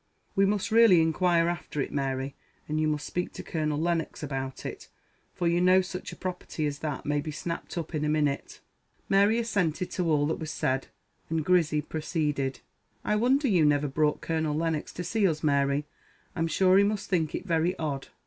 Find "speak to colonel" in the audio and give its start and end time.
3.05-3.79